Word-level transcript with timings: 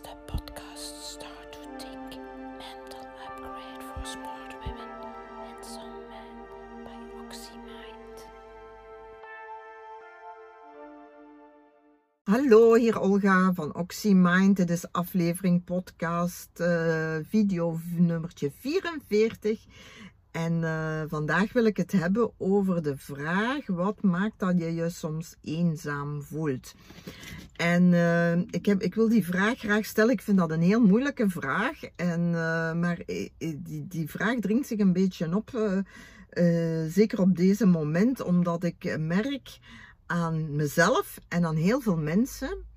is 0.00 0.08
de 0.08 0.16
podcast 0.26 0.94
Start 1.02 1.52
to 1.52 1.58
Think 1.78 2.20
Mental 2.58 3.06
Upgrade 3.26 3.82
for 3.82 4.06
Smart 4.06 4.54
Women 4.64 4.88
and 5.46 5.64
Some 5.64 6.06
Men 6.08 6.84
by 6.84 7.20
OxyMind. 7.20 8.26
Hallo, 12.24 12.74
hier 12.74 13.00
Olga 13.00 13.52
van 13.54 13.74
OxyMind. 13.74 14.56
Dit 14.56 14.70
is 14.70 14.92
aflevering 14.92 15.64
podcast 15.64 16.60
uh, 16.60 17.18
video 17.28 17.80
nummertje 17.96 18.50
44. 18.60 19.58
En 20.30 20.52
uh, 20.62 21.02
vandaag 21.08 21.52
wil 21.52 21.64
ik 21.64 21.76
het 21.76 21.92
hebben 21.92 22.30
over 22.38 22.82
de 22.82 22.96
vraag: 22.96 23.66
wat 23.66 24.02
maakt 24.02 24.38
dat 24.38 24.58
je 24.58 24.74
je 24.74 24.90
soms 24.90 25.36
eenzaam 25.42 26.22
voelt? 26.22 26.74
En 27.56 27.92
uh, 27.92 28.36
ik, 28.36 28.66
heb, 28.66 28.82
ik 28.82 28.94
wil 28.94 29.08
die 29.08 29.24
vraag 29.24 29.58
graag 29.58 29.84
stellen. 29.84 30.12
Ik 30.12 30.22
vind 30.22 30.38
dat 30.38 30.50
een 30.50 30.62
heel 30.62 30.80
moeilijke 30.80 31.28
vraag. 31.28 31.80
En, 31.96 32.20
uh, 32.20 32.72
maar 32.72 33.02
die, 33.38 33.86
die 33.88 34.10
vraag 34.10 34.38
dringt 34.38 34.66
zich 34.66 34.78
een 34.78 34.92
beetje 34.92 35.36
op. 35.36 35.78
zeker 36.88 37.20
op 37.20 37.36
deze 37.36 37.66
moment, 37.66 38.22
omdat 38.22 38.64
ik 38.64 38.96
merk 38.98 39.58
aan 40.06 40.56
mezelf 40.56 41.18
en 41.28 41.44
aan 41.44 41.56
heel 41.56 41.80
veel 41.80 41.96
mensen 41.96 42.68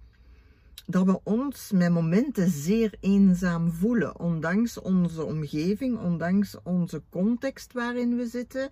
dat 0.86 1.06
we 1.06 1.20
ons 1.24 1.72
met 1.72 1.92
momenten 1.92 2.50
zeer 2.50 2.94
eenzaam 3.00 3.72
voelen, 3.72 4.20
ondanks 4.20 4.80
onze 4.80 5.24
omgeving, 5.24 6.00
ondanks 6.00 6.58
onze 6.64 7.02
context 7.10 7.74
waarin 7.74 8.18
we 8.18 8.28
zitten. 8.28 8.70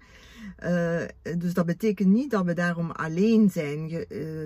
Uh, 0.64 1.02
dus 1.38 1.54
dat 1.54 1.66
betekent 1.66 2.10
niet 2.10 2.32
dat 2.32 2.46
we 2.46 2.54
daarom 2.54 2.92
alleen 2.92 3.50
zijn. 3.50 3.90
uh, 3.90 3.98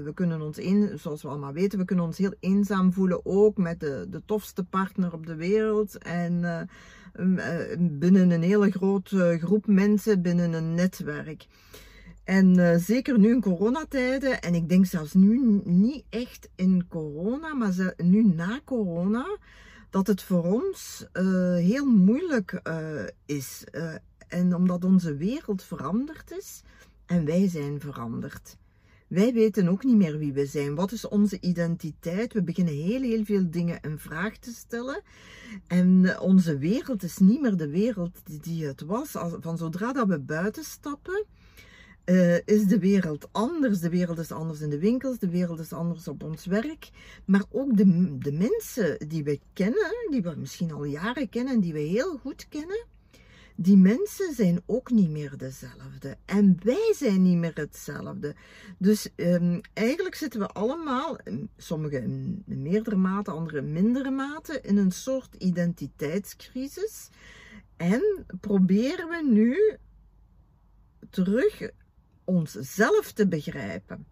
we 0.04 0.12
kunnen 0.14 0.42
ons, 0.42 0.60
zoals 1.02 1.22
we 1.22 1.28
allemaal 1.28 1.54
weten, 1.54 1.80
we 1.80 1.86
kunnen 1.86 2.06
ons 2.06 2.18
heel 2.18 2.34
eenzaam 2.40 2.94
voelen, 2.94 3.26
ook 3.26 3.58
met 3.58 3.80
de, 3.80 4.08
de 4.10 4.22
tofste 4.26 4.64
partner 4.64 5.14
op 5.14 5.26
de 5.26 5.36
wereld 5.36 5.98
en 5.98 6.34
uh, 6.34 7.62
binnen 7.80 8.32
een 8.32 8.44
hele 8.44 8.72
grote 8.72 9.38
groep 9.42 9.68
mensen, 9.68 10.22
binnen 10.22 10.54
een 10.54 10.74
netwerk. 10.74 11.46
En 12.26 12.58
uh, 12.58 12.76
zeker 12.78 13.20
nu 13.20 13.30
in 13.34 13.42
coronatijden, 13.42 14.42
en 14.42 14.54
ik 14.54 14.70
denk 14.70 14.86
zelfs 14.86 15.14
nu 15.14 15.62
niet 15.64 16.04
echt 16.10 16.50
in 16.56 16.88
corona, 16.88 17.54
maar 17.54 17.94
nu 17.98 18.24
na 18.24 18.60
corona, 18.64 19.38
dat 19.90 20.08
het 20.08 20.22
voor 20.22 20.44
ons 20.44 21.06
uh, 21.14 21.56
heel 21.56 21.86
moeilijk 21.86 22.62
uh, 22.64 23.04
is. 23.26 23.64
en 24.28 24.56
omdat 24.56 24.84
onze 24.84 25.16
wereld 25.16 25.64
veranderd 25.64 26.32
is 26.32 26.62
en 27.06 27.26
wij 27.26 27.48
zijn 27.48 27.80
veranderd. 27.80 28.58
Wij 29.08 29.34
weten 29.34 29.68
ook 29.68 29.84
niet 29.84 29.96
meer 29.96 30.18
wie 30.18 30.34
we 30.34 30.46
zijn. 30.46 30.76
Wat 30.76 30.92
is 30.92 31.08
onze 31.08 31.38
identiteit? 31.42 32.34
We 32.34 32.44
beginnen 32.44 32.74
heel, 32.74 33.02
heel 33.02 33.26
veel 33.26 33.50
dingen 33.50 33.80
in 33.82 34.00
vraag 34.00 34.38
te 34.38 34.52
stellen. 34.52 35.02
En 35.68 36.20
onze 36.20 36.58
wereld 36.58 37.04
is 37.04 37.18
niet 37.18 37.42
meer 37.42 37.56
de 37.58 37.70
wereld 37.70 38.22
die, 38.24 38.40
die 38.40 38.66
het 38.66 38.82
was. 38.82 39.12
Van 39.40 39.58
zodra 39.58 39.94
dat 39.94 40.08
we 40.08 40.20
buiten 40.20 40.64
stappen, 40.64 41.26
uh, 42.06 42.36
is 42.46 42.66
de 42.66 42.80
wereld 42.80 43.28
anders. 43.32 43.80
De 43.80 43.90
wereld 43.90 44.18
is 44.18 44.32
anders 44.32 44.62
in 44.62 44.70
de 44.70 44.80
winkels, 44.80 45.20
de 45.20 45.30
wereld 45.30 45.60
is 45.60 45.74
anders 45.74 46.08
op 46.08 46.24
ons 46.24 46.46
werk. 46.46 46.90
Maar 47.26 47.44
ook 47.52 47.78
de, 47.78 48.18
de 48.18 48.32
mensen 48.32 49.08
die 49.08 49.24
we 49.24 49.40
kennen, 49.54 50.08
die 50.10 50.22
we 50.22 50.34
misschien 50.38 50.72
al 50.72 50.84
jaren 50.84 51.30
kennen 51.30 51.54
en 51.54 51.60
die 51.60 51.74
we 51.74 51.80
heel 51.80 52.18
goed 52.18 52.48
kennen, 52.50 52.86
die 53.56 53.78
mensen 53.78 54.34
zijn 54.34 54.62
ook 54.66 54.92
niet 54.92 55.10
meer 55.10 55.38
dezelfde. 55.38 56.18
En 56.26 56.58
wij 56.64 56.94
zijn 56.96 57.22
niet 57.22 57.38
meer 57.38 57.56
hetzelfde. 57.56 58.36
Dus 58.78 59.10
um, 59.16 59.62
eigenlijk 59.74 60.16
zitten 60.16 60.40
we 60.40 60.48
allemaal, 60.48 61.18
sommigen 61.58 62.04
in 62.04 62.44
meerdere 62.46 62.96
mate, 62.96 63.32
anderen 63.32 63.66
in 63.66 63.74
mindere 63.74 64.12
mate, 64.12 64.62
in 64.62 64.78
een 64.78 64.92
soort 64.92 65.36
identiteitscrisis. 65.36 67.10
En 67.78 68.26
proberen 68.40 69.10
we 69.10 69.24
nu 69.30 69.78
terug 71.10 71.70
onszelf 72.26 73.12
te 73.12 73.28
begrijpen. 73.28 74.06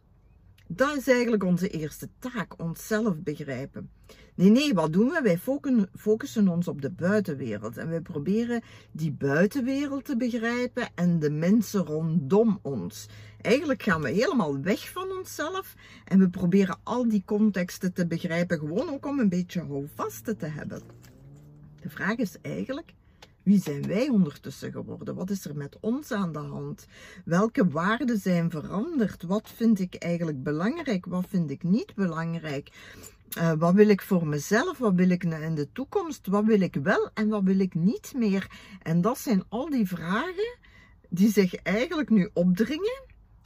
Dat 0.67 0.97
is 0.97 1.07
eigenlijk 1.07 1.43
onze 1.43 1.69
eerste 1.69 2.09
taak, 2.19 2.59
onszelf 2.61 3.21
begrijpen. 3.21 3.89
Nee, 4.35 4.49
nee, 4.49 4.73
wat 4.73 4.93
doen 4.93 5.09
we? 5.09 5.21
Wij 5.21 5.39
focussen 5.95 6.47
ons 6.47 6.67
op 6.67 6.81
de 6.81 6.91
buitenwereld 6.91 7.77
en 7.77 7.89
wij 7.89 8.01
proberen 8.01 8.61
die 8.91 9.11
buitenwereld 9.11 10.05
te 10.05 10.17
begrijpen 10.17 10.89
en 10.95 11.19
de 11.19 11.29
mensen 11.29 11.85
rondom 11.85 12.59
ons. 12.61 13.05
Eigenlijk 13.41 13.83
gaan 13.83 14.01
we 14.01 14.09
helemaal 14.09 14.61
weg 14.61 14.89
van 14.89 15.11
onszelf 15.17 15.75
en 16.05 16.19
we 16.19 16.29
proberen 16.29 16.79
al 16.83 17.07
die 17.07 17.23
contexten 17.25 17.93
te 17.93 18.07
begrijpen, 18.07 18.59
gewoon 18.59 18.89
ook 18.89 19.05
om 19.05 19.19
een 19.19 19.29
beetje 19.29 19.61
houvast 19.61 20.25
te 20.39 20.45
hebben. 20.45 20.81
De 21.81 21.89
vraag 21.89 22.15
is 22.15 22.37
eigenlijk, 22.41 22.93
wie 23.43 23.61
zijn 23.61 23.87
wij 23.87 24.09
ondertussen 24.09 24.71
geworden? 24.71 25.15
Wat 25.15 25.29
is 25.29 25.45
er 25.45 25.55
met 25.55 25.77
ons 25.79 26.11
aan 26.11 26.31
de 26.31 26.39
hand? 26.39 26.85
Welke 27.25 27.67
waarden 27.67 28.17
zijn 28.17 28.49
veranderd? 28.49 29.23
Wat 29.23 29.51
vind 29.55 29.79
ik 29.79 29.95
eigenlijk 29.95 30.43
belangrijk? 30.43 31.05
Wat 31.05 31.25
vind 31.27 31.49
ik 31.49 31.63
niet 31.63 31.95
belangrijk? 31.95 32.69
Uh, 33.37 33.51
wat 33.51 33.73
wil 33.73 33.87
ik 33.87 34.01
voor 34.01 34.27
mezelf? 34.27 34.77
Wat 34.77 34.93
wil 34.93 35.09
ik 35.09 35.23
in 35.23 35.55
de 35.55 35.71
toekomst? 35.71 36.27
Wat 36.27 36.45
wil 36.45 36.61
ik 36.61 36.75
wel 36.75 37.09
en 37.13 37.27
wat 37.27 37.43
wil 37.43 37.59
ik 37.59 37.73
niet 37.73 38.13
meer? 38.15 38.47
En 38.81 39.01
dat 39.01 39.19
zijn 39.19 39.43
al 39.49 39.69
die 39.69 39.87
vragen 39.87 40.57
die 41.09 41.31
zich 41.31 41.55
eigenlijk 41.55 42.09
nu 42.09 42.29
opdringen, 42.33 43.03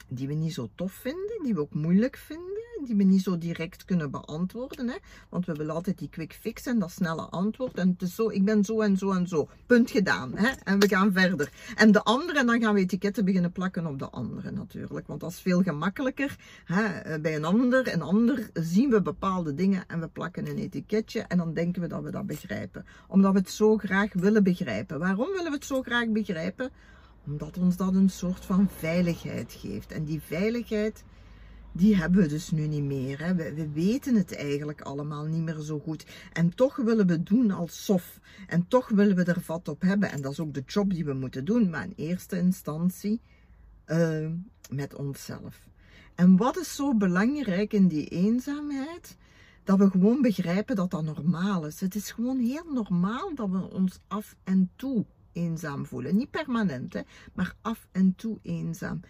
die 0.08 0.28
we 0.28 0.34
niet 0.34 0.54
zo 0.54 0.68
tof 0.74 0.92
vinden, 0.92 1.42
die 1.42 1.54
we 1.54 1.60
ook 1.60 1.74
moeilijk 1.74 2.16
vinden 2.16 2.57
die 2.84 2.96
we 2.96 3.02
niet 3.02 3.22
zo 3.22 3.38
direct 3.38 3.84
kunnen 3.84 4.10
beantwoorden. 4.10 4.88
Hè? 4.88 4.96
Want 5.28 5.46
we 5.46 5.52
willen 5.52 5.74
altijd 5.74 5.98
die 5.98 6.08
quick 6.08 6.32
fix 6.32 6.66
en 6.66 6.78
dat 6.78 6.90
snelle 6.90 7.22
antwoord. 7.22 7.74
En 7.74 7.88
het 7.88 8.02
is 8.02 8.14
zo, 8.14 8.30
ik 8.30 8.44
ben 8.44 8.64
zo 8.64 8.80
en 8.80 8.96
zo 8.96 9.12
en 9.12 9.26
zo. 9.26 9.48
Punt 9.66 9.90
gedaan. 9.90 10.36
Hè? 10.36 10.48
En 10.64 10.78
we 10.78 10.88
gaan 10.88 11.12
verder. 11.12 11.52
En 11.76 11.92
de 11.92 12.02
andere, 12.02 12.44
dan 12.44 12.60
gaan 12.60 12.74
we 12.74 12.80
etiketten 12.80 13.24
beginnen 13.24 13.52
plakken 13.52 13.86
op 13.86 13.98
de 13.98 14.10
andere 14.10 14.50
natuurlijk. 14.50 15.06
Want 15.06 15.20
dat 15.20 15.30
is 15.30 15.40
veel 15.40 15.62
gemakkelijker. 15.62 16.36
Hè? 16.64 17.18
Bij 17.20 17.36
een 17.36 17.44
ander, 17.44 17.92
een 17.92 18.02
ander 18.02 18.50
zien 18.52 18.90
we 18.90 19.02
bepaalde 19.02 19.54
dingen 19.54 19.84
en 19.86 20.00
we 20.00 20.08
plakken 20.08 20.46
een 20.46 20.58
etiketje. 20.58 21.20
En 21.20 21.38
dan 21.38 21.54
denken 21.54 21.82
we 21.82 21.88
dat 21.88 22.02
we 22.02 22.10
dat 22.10 22.26
begrijpen. 22.26 22.86
Omdat 23.08 23.32
we 23.32 23.38
het 23.38 23.50
zo 23.50 23.76
graag 23.76 24.12
willen 24.12 24.42
begrijpen. 24.42 24.98
Waarom 24.98 25.28
willen 25.28 25.50
we 25.50 25.56
het 25.56 25.64
zo 25.64 25.82
graag 25.82 26.08
begrijpen? 26.08 26.70
Omdat 27.26 27.58
ons 27.58 27.76
dat 27.76 27.94
een 27.94 28.10
soort 28.10 28.44
van 28.44 28.68
veiligheid 28.76 29.56
geeft. 29.58 29.92
En 29.92 30.04
die 30.04 30.20
veiligheid 30.22 31.04
die 31.72 31.96
hebben 31.96 32.22
we 32.22 32.28
dus 32.28 32.50
nu 32.50 32.66
niet 32.66 32.82
meer. 32.82 33.24
Hè. 33.24 33.34
We, 33.34 33.54
we, 33.54 33.68
weten 33.68 34.14
het 34.14 34.36
eigenlijk 34.36 34.80
allemaal 34.80 35.24
niet 35.24 35.42
meer 35.42 35.60
zo 35.60 35.78
goed. 35.78 36.06
En 36.32 36.54
toch 36.54 36.76
willen 36.76 37.06
we 37.06 37.22
doen 37.22 37.50
alsof. 37.50 38.20
En 38.46 38.68
toch 38.68 38.88
willen 38.88 39.16
we 39.16 39.24
er 39.24 39.40
vat 39.40 39.68
op 39.68 39.82
hebben. 39.82 40.10
En 40.10 40.22
dat 40.22 40.32
is 40.32 40.40
ook 40.40 40.54
de 40.54 40.62
job 40.66 40.90
die 40.90 41.04
we 41.04 41.12
moeten 41.12 41.44
doen. 41.44 41.70
Maar 41.70 41.84
in 41.84 41.92
eerste 41.96 42.38
instantie 42.38 43.20
uh, 43.86 44.28
met 44.70 44.94
onszelf. 44.94 45.68
En 46.14 46.36
wat 46.36 46.58
is 46.58 46.74
zo 46.74 46.96
belangrijk 46.96 47.72
in 47.72 47.88
die 47.88 48.06
eenzaamheid? 48.06 49.16
Dat 49.64 49.78
we 49.78 49.90
gewoon 49.90 50.22
begrijpen 50.22 50.76
dat 50.76 50.90
dat 50.90 51.02
normaal 51.02 51.66
is. 51.66 51.80
Het 51.80 51.94
is 51.94 52.10
gewoon 52.10 52.38
heel 52.38 52.72
normaal 52.72 53.34
dat 53.34 53.50
we 53.50 53.70
ons 53.70 54.00
af 54.06 54.36
en 54.44 54.70
toe 54.76 55.06
eenzaam 55.32 55.86
voelen. 55.86 56.16
Niet 56.16 56.30
permanent, 56.30 56.92
hè, 56.92 57.00
maar 57.34 57.54
af 57.60 57.88
en 57.92 58.14
toe 58.14 58.38
eenzaam. 58.42 59.00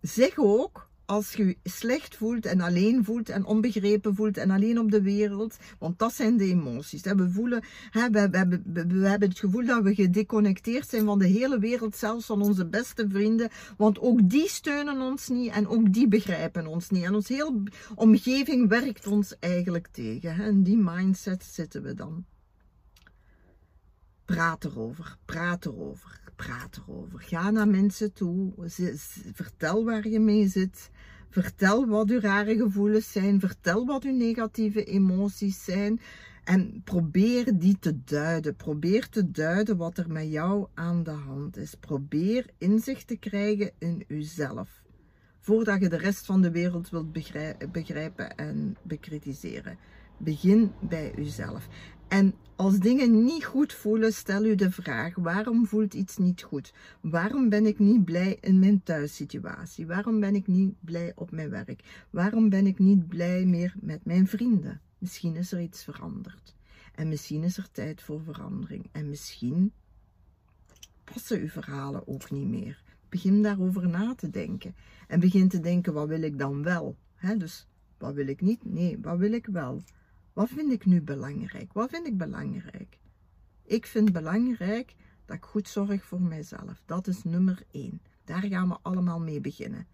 Zeg 0.00 0.36
ook 0.36 0.88
als 1.08 1.32
je 1.32 1.46
je 1.46 1.56
slecht 1.62 2.16
voelt 2.16 2.46
en 2.46 2.60
alleen 2.60 3.04
voelt 3.04 3.28
en 3.28 3.44
onbegrepen 3.44 4.14
voelt 4.14 4.36
en 4.36 4.50
alleen 4.50 4.78
op 4.78 4.90
de 4.90 5.02
wereld. 5.02 5.56
Want 5.78 5.98
dat 5.98 6.14
zijn 6.14 6.36
de 6.36 6.44
emoties. 6.44 7.02
We, 7.02 7.30
voelen, 7.30 7.62
we, 7.92 8.28
we, 8.30 8.86
we, 8.86 9.08
hebben 9.08 9.28
het 9.28 9.38
gevoel 9.38 9.66
dat 9.66 9.82
we 9.82 9.94
gedeconnecteerd 9.94 10.88
zijn 10.88 11.04
van 11.04 11.18
de 11.18 11.26
hele 11.26 11.58
wereld, 11.58 11.96
zelfs 11.96 12.26
van 12.26 12.42
onze 12.42 12.66
beste 12.66 13.06
vrienden. 13.08 13.48
Want 13.76 13.98
ook 14.00 14.30
die 14.30 14.48
steunen 14.48 15.00
ons 15.00 15.28
niet 15.28 15.50
en 15.50 15.68
ook 15.68 15.92
die 15.92 16.08
begrijpen 16.08 16.66
ons 16.66 16.90
niet. 16.90 17.04
En 17.04 17.14
onze 17.14 17.32
hele 17.32 17.62
omgeving 17.94 18.68
werkt 18.68 19.06
ons 19.06 19.38
eigenlijk 19.38 19.88
tegen. 19.92 20.34
En 20.34 20.62
die 20.62 20.78
mindset 20.78 21.44
zitten 21.44 21.82
we 21.82 21.94
dan. 21.94 22.24
Praat 24.24 24.64
erover, 24.64 25.16
praat 25.24 25.66
erover, 25.66 26.20
praat 26.46 26.80
erover. 26.86 27.20
Ga 27.20 27.50
naar 27.50 27.68
mensen 27.68 28.12
toe, 28.12 28.52
vertel 29.32 29.84
waar 29.84 30.08
je 30.08 30.20
mee 30.20 30.48
zit. 30.48 30.90
Vertel 31.30 31.86
wat 31.86 32.10
uw 32.10 32.20
rare 32.20 32.56
gevoelens 32.56 33.12
zijn. 33.12 33.40
Vertel 33.40 33.86
wat 33.86 34.04
uw 34.04 34.16
negatieve 34.16 34.84
emoties 34.84 35.64
zijn. 35.64 36.00
En 36.44 36.80
probeer 36.84 37.58
die 37.58 37.78
te 37.78 38.04
duiden. 38.04 38.56
Probeer 38.56 39.08
te 39.08 39.30
duiden 39.30 39.76
wat 39.76 39.98
er 39.98 40.10
met 40.10 40.30
jou 40.30 40.66
aan 40.74 41.02
de 41.02 41.10
hand 41.10 41.56
is. 41.56 41.74
Probeer 41.74 42.46
inzicht 42.58 43.06
te 43.06 43.16
krijgen 43.16 43.70
in 43.78 44.04
uzelf. 44.08 44.82
Voordat 45.40 45.80
je 45.80 45.88
de 45.88 45.96
rest 45.96 46.26
van 46.26 46.42
de 46.42 46.50
wereld 46.50 46.90
wilt 46.90 47.12
begrijpen 47.72 48.36
en 48.36 48.76
bekritiseren. 48.82 49.78
Begin 50.18 50.72
bij 50.80 51.12
uzelf. 51.16 51.68
En 52.08 52.34
als 52.56 52.78
dingen 52.78 53.24
niet 53.24 53.44
goed 53.44 53.72
voelen, 53.72 54.12
stel 54.12 54.44
u 54.44 54.54
de 54.54 54.70
vraag: 54.70 55.14
waarom 55.14 55.66
voelt 55.66 55.94
iets 55.94 56.16
niet 56.16 56.42
goed? 56.42 56.72
Waarom 57.00 57.48
ben 57.48 57.66
ik 57.66 57.78
niet 57.78 58.04
blij 58.04 58.38
in 58.40 58.58
mijn 58.58 58.82
thuissituatie? 58.82 59.86
Waarom 59.86 60.20
ben 60.20 60.34
ik 60.34 60.46
niet 60.46 60.74
blij 60.80 61.12
op 61.14 61.30
mijn 61.30 61.50
werk? 61.50 62.06
Waarom 62.10 62.48
ben 62.48 62.66
ik 62.66 62.78
niet 62.78 63.08
blij 63.08 63.44
meer 63.44 63.74
met 63.80 64.04
mijn 64.04 64.26
vrienden? 64.26 64.80
Misschien 64.98 65.36
is 65.36 65.52
er 65.52 65.60
iets 65.60 65.84
veranderd. 65.84 66.56
En 66.94 67.08
misschien 67.08 67.42
is 67.42 67.56
er 67.56 67.70
tijd 67.70 68.02
voor 68.02 68.22
verandering. 68.22 68.88
En 68.92 69.08
misschien 69.08 69.72
passen 71.04 71.40
uw 71.40 71.48
verhalen 71.48 72.08
ook 72.08 72.30
niet 72.30 72.48
meer. 72.48 72.82
Begin 73.08 73.42
daarover 73.42 73.88
na 73.88 74.14
te 74.14 74.30
denken. 74.30 74.74
En 75.08 75.20
begin 75.20 75.48
te 75.48 75.60
denken, 75.60 75.92
wat 75.92 76.08
wil 76.08 76.22
ik 76.22 76.38
dan 76.38 76.62
wel? 76.62 76.96
Dus 77.36 77.66
wat 77.98 78.14
wil 78.14 78.26
ik 78.26 78.40
niet? 78.40 78.64
Nee, 78.64 78.98
wat 79.02 79.18
wil 79.18 79.32
ik 79.32 79.46
wel? 79.46 79.82
Wat 80.38 80.48
vind 80.48 80.72
ik 80.72 80.86
nu 80.86 81.02
belangrijk? 81.02 81.72
Wat 81.72 81.90
vind 81.90 82.06
ik 82.06 82.18
belangrijk? 82.18 82.98
Ik 83.64 83.86
vind 83.86 84.12
belangrijk 84.12 84.94
dat 85.24 85.36
ik 85.36 85.44
goed 85.44 85.68
zorg 85.68 86.04
voor 86.04 86.20
mijzelf. 86.20 86.82
Dat 86.86 87.06
is 87.06 87.24
nummer 87.24 87.62
één. 87.70 88.00
Daar 88.24 88.42
gaan 88.42 88.68
we 88.68 88.76
allemaal 88.82 89.20
mee 89.20 89.40
beginnen. 89.40 89.86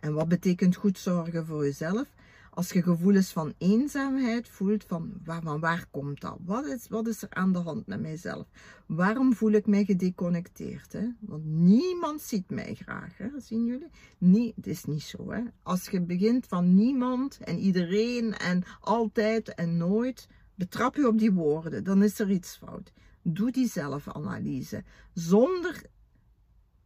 En 0.00 0.14
wat 0.14 0.28
betekent 0.28 0.76
goed 0.76 0.98
zorgen 0.98 1.46
voor 1.46 1.64
jezelf? 1.64 2.06
Als 2.56 2.70
je 2.72 2.82
gevoelens 2.82 3.32
van 3.32 3.54
eenzaamheid 3.58 4.48
voelt, 4.48 4.84
van 4.84 5.12
waar, 5.24 5.42
van 5.42 5.60
waar 5.60 5.86
komt 5.90 6.20
dat? 6.20 6.38
Wat 6.44 6.66
is, 6.66 6.88
wat 6.88 7.06
is 7.06 7.22
er 7.22 7.30
aan 7.30 7.52
de 7.52 7.58
hand 7.58 7.86
met 7.86 8.00
mijzelf? 8.00 8.46
Waarom 8.86 9.34
voel 9.34 9.50
ik 9.50 9.66
mij 9.66 9.84
gedeconnecteerd? 9.84 10.92
Hè? 10.92 11.08
Want 11.20 11.44
niemand 11.44 12.20
ziet 12.20 12.50
mij 12.50 12.74
graag, 12.74 13.18
hè? 13.18 13.28
zien 13.36 13.64
jullie? 13.64 13.90
Nee, 14.18 14.52
het 14.56 14.66
is 14.66 14.84
niet 14.84 15.02
zo. 15.02 15.30
Hè? 15.30 15.40
Als 15.62 15.88
je 15.88 16.00
begint 16.00 16.46
van 16.46 16.74
niemand 16.74 17.38
en 17.38 17.58
iedereen 17.58 18.34
en 18.34 18.62
altijd 18.80 19.54
en 19.54 19.76
nooit, 19.76 20.28
betrap 20.54 20.96
je 20.96 21.08
op 21.08 21.18
die 21.18 21.32
woorden, 21.32 21.84
dan 21.84 22.02
is 22.02 22.18
er 22.18 22.30
iets 22.30 22.56
fout. 22.56 22.92
Doe 23.22 23.50
die 23.50 23.68
zelfanalyse. 23.68 24.84
Zonder 25.12 25.82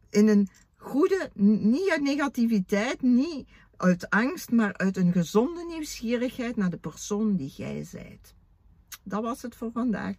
in 0.09 0.27
een 0.27 0.47
goede, 0.75 1.29
niet 1.33 1.89
uit 1.89 2.01
negativiteit, 2.01 3.01
niet 3.01 3.47
uit 3.81 4.09
angst, 4.09 4.51
maar 4.51 4.77
uit 4.77 4.97
een 4.97 5.11
gezonde 5.11 5.65
nieuwsgierigheid 5.65 6.55
naar 6.55 6.69
de 6.69 6.77
persoon 6.77 7.35
die 7.35 7.53
jij 7.55 7.83
zijt. 7.83 8.33
Dat 9.03 9.21
was 9.21 9.41
het 9.41 9.55
voor 9.55 9.71
vandaag. 9.71 10.15